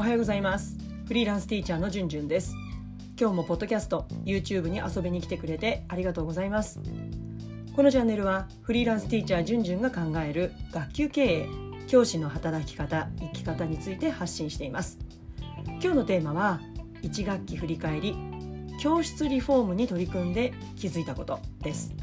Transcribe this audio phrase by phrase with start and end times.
[0.00, 0.78] おはようございます。
[1.08, 2.54] フリーランスティーチャーのじゅんじゅんです。
[3.20, 6.80] 今日もポッドキャスト YouTube に遊びに来てくれてありがとうございます。
[7.76, 11.48] このチャンネルはフリーランスティーチャーじゅんじゅんが考える学級経営
[11.86, 14.98] 教師の働き方生き方について発信しています。
[15.66, 16.62] 今日のテーマは
[17.02, 18.16] 1学期振り返り
[18.80, 21.94] 教室リフォームに取り組んで気づいたことです。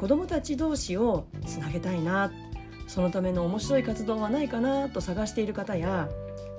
[0.00, 2.32] 子どもたち同士をつなげたいな
[2.86, 6.08] そのための面白い活動はないかなと探している方や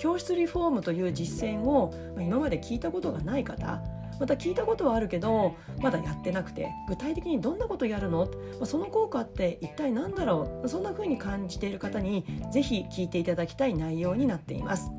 [0.00, 3.82] 教室リフォームという実践を今まで聞いたことがない方
[4.18, 8.28] また聞いたことはあるけどまだやってなくて具体的にどんなことやるの？
[8.64, 10.68] その効果って一体何だろう？
[10.68, 14.90] そんな風に感じている方にぜひ聞いていただきたい内容になっています。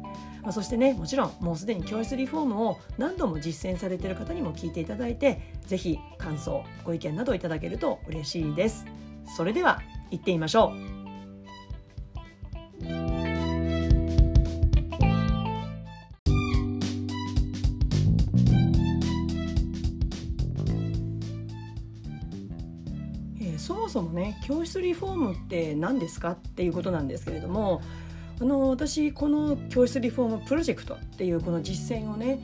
[0.42, 8.86] まあ、そしてねもちろんもうすでに教室リフォームを何度も実践されている方にも聞いていただいてぜひ感想ご意見などいただけると嬉しいです。
[9.36, 10.91] それでは行ってみましょう。
[23.62, 27.82] そもそもね教室リフォームって何ですかっていうことなんですけれども
[28.40, 32.40] あの私この教室リフォームプロジェクトっていうこの実践をね、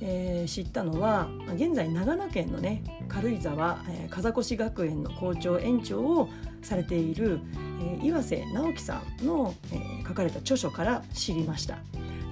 [0.00, 6.28] えー、知ったのは現在長野県のね軽井沢、えー、風越学園の校長園長を
[6.62, 7.38] されている、
[7.80, 11.78] えー、岩瀬直樹さんの、えー、書かれた著書から知りました。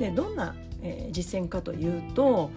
[0.01, 2.51] でどんな、えー、実践かというと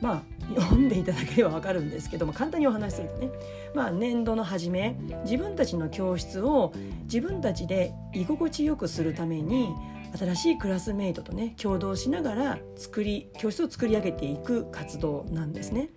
[0.00, 0.22] まあ
[0.54, 3.30] 読んでいただければ分かるんですけども簡単にお話しするとね、
[3.74, 6.72] まあ、年度の初め自分たちの教室を
[7.04, 9.68] 自分たちで居心地よくするために
[10.18, 15.90] 新しいクラスメイトとね共同しながら作り教室を作り上げていく活動なんですね。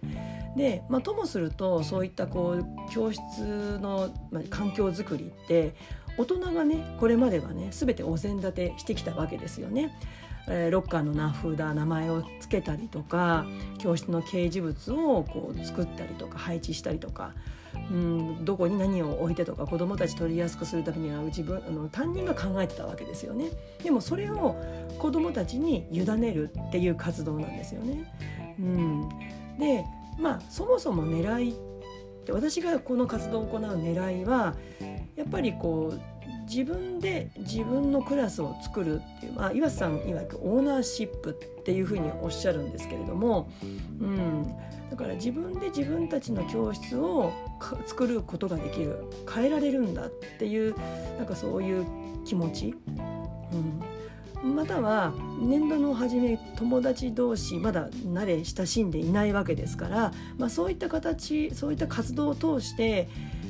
[0.56, 5.73] で、まあ、ともするとそういったこう教室の、まあ、環境づくりって
[6.17, 9.98] 大人がねこれまではね全てお膳立てしてきたわけですよね。
[10.47, 13.45] えー、ロッカーの名札名前を付けたりとか
[13.77, 17.31] 教室の掲示物をこう作ったりとか配置したりとか、
[17.92, 23.49] うん、どこに何を置いてとか子どもたち取りやすくするためには自分あの担任が考えてたわけですよね。
[23.83, 24.55] でもそれを
[24.99, 28.14] 子どもたちに委ねるっていう活動なんですよね。
[28.59, 29.09] うん、
[29.58, 29.86] で
[30.20, 31.53] まあそもそも狙いっ
[32.26, 34.55] て私がこの活動を行う狙いは
[35.15, 36.13] やっぱりこう
[36.53, 43.49] 自分で自分のクラスを作るっていう、まあ、岩瀬さんいわくオーナーシップっていうふうにおっしゃるんですけれども、
[43.99, 44.55] うん、
[44.91, 47.33] だから自分で自分たちの教室を
[47.87, 50.75] 作ることができる変えられるんだっていう
[51.17, 51.86] なんかそういう
[52.25, 52.75] 気持ち、
[53.52, 53.81] うん、
[54.43, 63.08] または年度の初め友達同士まだ慣れ親しんでいないわけですから、まあ、そういった形そういった活動を通して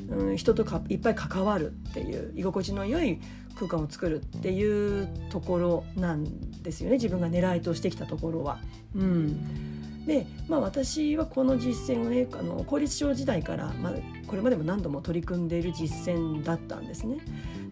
[0.09, 3.19] うん、人とかいっぱい関わるっていう居心地の良い
[3.55, 8.59] 空間を作るっていうところなんですよね自分が狙いとしてきたところは。
[8.95, 9.72] うん
[10.05, 13.93] でまあ、私はこの実践をねあの公立小時代から、まあ、
[14.27, 17.19] これまでも何度も取り組んでいる実践だったんですね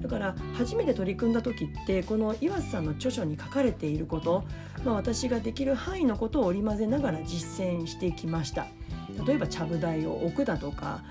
[0.01, 4.45] だから初めて取り組んだ時ってこの岩瀬さんの著書に書かれていること、
[4.85, 8.67] まあ、私ができる範囲のことを織り交ぜながら実践してきました。
[9.25, 11.03] 例えばちゃぶ台を置くだとか、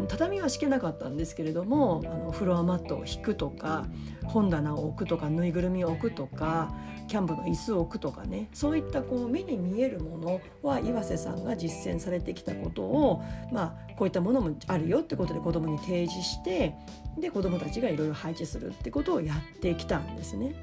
[0.00, 3.86] うん、畳は敷けなかったんですけれどもあのフロアマットを引くとか
[4.24, 6.74] 本棚を置くとかぬいぐるみを置くとか
[7.06, 13.22] キャンプの椅子を置くとかねそういったこう目に見えるものは岩瀬さんが実践されてきたことを、
[13.52, 16.74] まあ、こういったものもあるよってことで子どもに提示して
[17.18, 20.54] で子どもたちがいろいろ配置するってことをやってきたんですね。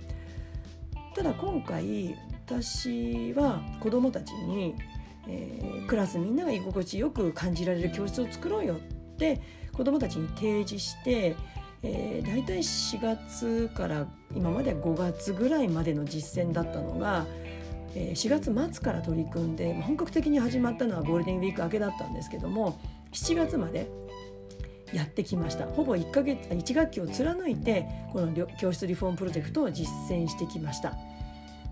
[1.13, 4.75] ただ今回私は子どもたちに
[5.27, 8.77] えー、クラスみんなが居心地よく感じられる教室を作ろうよっ
[9.17, 9.41] て
[9.73, 11.35] 子どもたちに提示して、
[11.83, 17.25] えー、大体4月から今まで5月ぐらいまでの実践だったのが、
[17.95, 22.79] えー、4月末から取り組んで本格的に始まったのはゴールデンウィーク明けだったんですけども
[23.11, 23.89] 7月まで
[24.93, 30.93] やってきましたほぼ1ヶ月1学期を貫いてこの教室リフォームプロジェクトを実践してきました。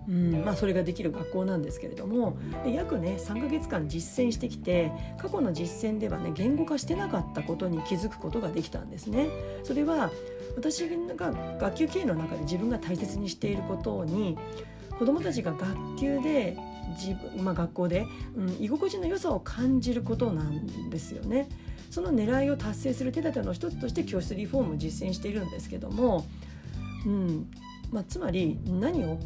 [0.08, 9.28] うんまあ、それができる学校なんですけれどもで約ね3ヶ月間実践してきて過去の実践ではね言語化してなかったことに気づくことができたんですね。
[9.62, 10.10] それは
[10.56, 14.36] 私が学級経営の中で自分が大切にしていることに
[14.98, 16.56] 子どもたちが学級で
[16.90, 18.06] 自分、まあ、学校で、
[18.36, 21.48] うん、居心地の良さを感じることなんですよね。
[21.90, 26.26] その狙いを達成する手立ての一つとして教室リフォームを実践しているんですけども、
[27.04, 27.50] うん
[27.90, 29.18] まあ、つまり何を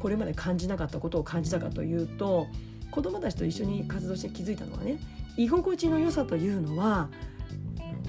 [0.00, 2.48] これまで感じなかったことを感じたかというと
[2.90, 4.98] 子どもたちと一緒に活動して気づいたのはね
[5.36, 7.08] 居心地の良さというのは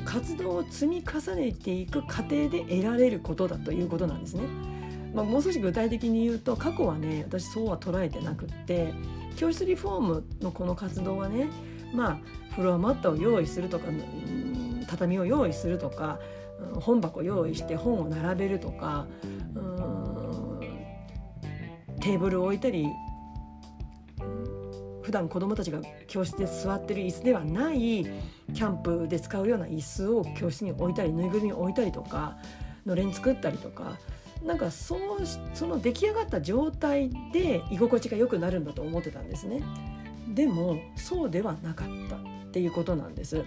[0.06, 4.44] 活動を積み重ねていく過程で得られることだということなんですね。
[5.14, 8.94] まあ、もう少し具体的に言うと過去はね私そうは捉えてなくって
[9.36, 11.50] 教室リフォームのこの活動はね
[11.94, 12.20] まあ
[12.56, 13.88] フロアマットを用意するとか
[14.88, 16.20] 畳を用意するとか
[16.76, 19.08] 本箱用意して本を並べるとか
[22.02, 22.88] テーブルを置いたり
[25.02, 32.38] 普段子どもたちが教室で座ってる椅子ではないキャンプで使うような椅子を教室に置いたりぬいぐるみを置いたりとか
[32.86, 33.98] のれん作ったりとか
[34.44, 35.00] なんかそう
[35.54, 39.62] その出来上がった状態で居心地が良くなるんだと思ってたんですね。
[40.34, 42.20] でもそうではなかったっ
[42.52, 43.46] ていうことなんです。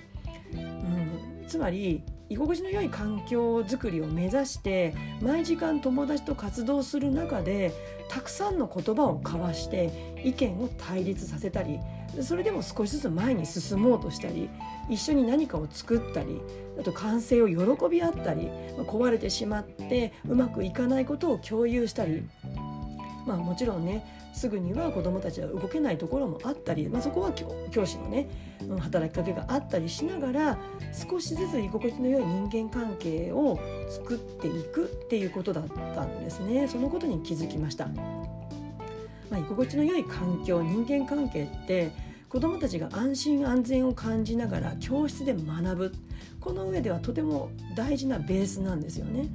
[0.52, 2.02] うん、つまり
[2.34, 4.92] 居心地の良い環境づくりを目指して
[5.22, 7.72] 毎時間友達と活動する中で
[8.08, 11.78] たくさんの言葉を交わして意見を対立させたり
[12.20, 14.50] それでも少しずつ前に進もうとしたり
[14.88, 16.40] 一緒に何かを作ったり
[16.78, 18.48] あと完成を喜び合ったり
[18.78, 22.24] 壊れてしまってうまくいかないことを共有したり
[23.26, 27.32] まあもちろんねすぐには子どもたちは動けないところもあったり、まあ、そこは
[27.70, 28.28] 教師のね
[28.80, 30.58] 働きかけがあったりしながら
[30.92, 37.88] 少しずつ居心地の良い人間関係を作っていくっていうことだったんですねそのことに気づきました。
[39.30, 41.90] まあ、居心地の良い環境人間関係って
[42.28, 45.92] 子どもたちが安心安全を感じながら教室で学ぶ
[46.40, 49.28] この上ではとても大事なベースなんですよね。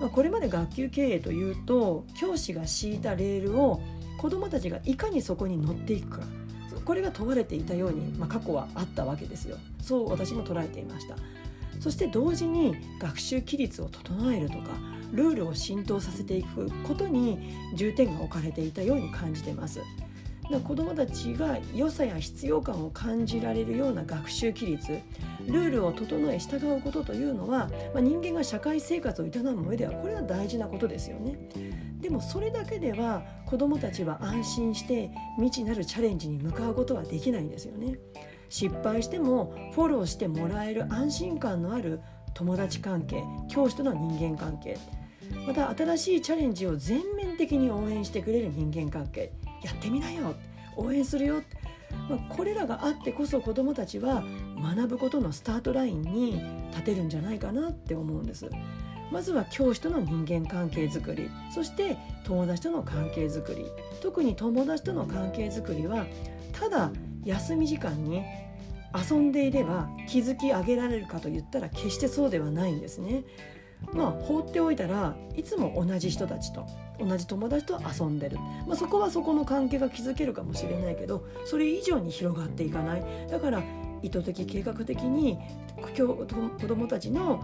[0.00, 3.80] まあ、これまで学級経営というと教師が敷いたレールを
[4.18, 6.26] 子どもたちがいかにそこに乗っていくか
[6.84, 9.56] これが問われていたように、まあ、過去はあったわけですよ。
[9.80, 11.16] そう私も捉えていました。
[11.80, 14.70] そして同時に学習規律を整えるとか
[15.12, 19.80] ルールを浸透させていくことに重点が置かれていたように感じてます。
[20.64, 25.00] 子どもたちが良さや必要感を感じられるような学習規律
[25.46, 31.38] ルールを整え従うことというのは、まあ、人間が社会生活を営む上ではこれは大事なことですよね。
[32.00, 37.98] でもそれだけでは子どもたちは安心して未知なるチャレンジに向かうことはできないんですよね。
[38.48, 42.00] 失敗してもフォローしてもらえる安心感のある
[42.34, 44.76] 友達関係教師との人間関係
[45.46, 49.32] また新しいチャレンジを全面的に応援してくれる人間関係
[49.62, 50.34] やってみなよ
[50.76, 51.42] 応援するよ、
[52.08, 54.24] まあ、これらがあってこそ子どもたちは
[54.60, 58.50] 学ぶことのスタートラインに立てるんじゃないかなって思うんです。
[59.10, 63.66] まずは教師との人間関係づくりそして友達との関係づくり
[64.00, 66.06] 特に友達との関係づくりは
[66.52, 66.90] ただ
[67.24, 68.22] 休み時間に
[68.94, 73.24] 遊んでいれば気づき上げられるかと言ったら決してそうではないんですね。
[73.92, 76.66] まあ放っておいたらいつも同じ人たちと
[76.98, 83.62] 同じ友達と遊んでる、まあ、そこはそこの関係が築けるかもしれないけどそれ以上に広がっていかないだから
[84.02, 85.38] 意図的計画的に
[85.96, 87.42] 子どもたちの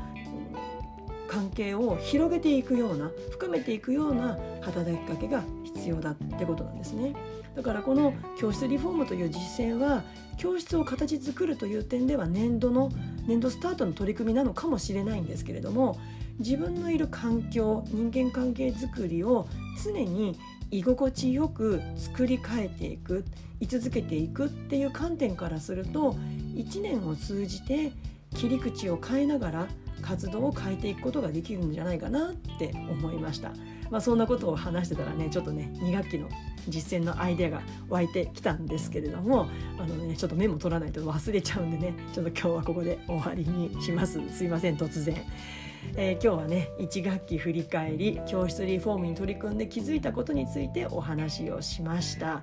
[1.31, 7.15] 関係を広げていくような深めていくような働きかけが必要だってことなんですね。
[7.55, 10.03] だからこの教室リフォームという実践は
[10.39, 12.91] 教室を形作るという点では年度の
[13.27, 15.99] 年度スタートの取り組みなのかもしれないんですけれども
[16.41, 19.47] 自分のいる環境人間関係づくりを
[19.83, 20.39] 常に
[20.71, 23.25] 居心地よく作り変えていく
[23.61, 26.13] 居続けていくっていう観点からすると
[26.55, 27.93] 1年を通じて
[28.35, 29.67] 切り口を変えながら
[30.01, 33.53] 活動を変えていくことができるんじゃないかなって思いました。
[33.91, 36.29] まあ、そんなことを話してたらねちょっとね2学期の
[36.69, 39.49] 実践のアイデアが湧いてきたんですけれども
[39.79, 45.17] あの、ね、ちょっとメモ取らないと忘れちゃうんでねちょっと今日はここで終わりにしますすいません突然。
[45.97, 52.43] えー、今日はね1学期振り返り教室リフォームに取り組んで気づいたことについてお話をしました。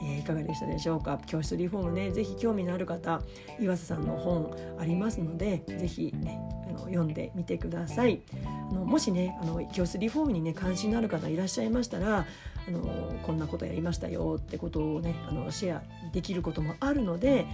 [0.00, 1.18] えー、いかがでしたでしょうか？
[1.26, 3.20] 教室リフォームね是非興味のある方
[3.60, 8.22] 岩瀬さんの本ありますので是非ねあの読んでみてください
[8.70, 12.26] あのもしねあの教室リフォームにね関心のある方いらっしゃいましたら
[12.68, 12.80] あの
[13.22, 15.82] こんなことやりましたよってことをねあのシェア
[16.12, 17.46] できることもあるので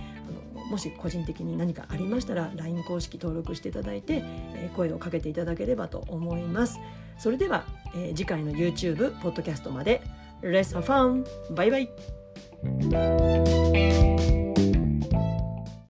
[0.54, 4.22] あのもし個人的に何かありましたら LINE 公式登録していただいて、
[4.54, 6.78] えー、声をかけていただければと思います。
[7.16, 10.02] それでは、えー、次回の YouTube ポッドキャストまで。
[10.42, 11.24] Let's have fun!
[11.54, 11.88] バイバイ